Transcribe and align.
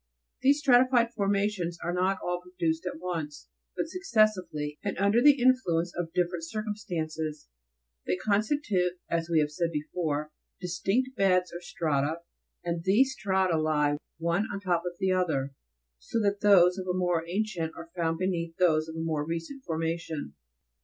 28. 0.41 0.49
These 0.49 0.59
stratified 0.61 1.13
formations 1.13 1.77
were 1.85 1.93
not 1.93 2.17
all 2.23 2.41
produced 2.41 2.87
at 2.87 2.97
once, 2.99 3.49
but 3.77 3.87
successively, 3.87 4.79
and 4.83 4.97
under 4.97 5.21
the 5.21 5.39
influence 5.39 5.93
of 5.95 6.11
different 6.13 6.43
circumstances; 6.43 7.49
they 8.07 8.15
constitute, 8.15 8.93
as 9.11 9.29
we 9.29 9.37
have 9.41 9.49
before 9.71 10.23
said, 10.23 10.59
distinct 10.65 11.15
beds 11.15 11.53
or 11.53 11.61
strata, 11.61 12.21
and 12.63 12.83
these 12.83 13.11
strata 13.13 13.55
lie 13.59 13.97
one 14.17 14.47
on 14.51 14.59
top 14.59 14.81
of 14.91 14.97
the 14.99 15.11
other, 15.11 15.53
so 15.99 16.19
that 16.19 16.41
those 16.41 16.79
of 16.79 16.87
a 16.87 16.97
more 16.97 17.23
ancient 17.27 17.71
are 17.77 17.91
found 17.95 18.17
beneath 18.17 18.57
those 18.57 18.87
of 18.89 18.95
a 18.95 18.99
more 19.03 19.23
recent 19.23 19.63
formation. 19.65 20.33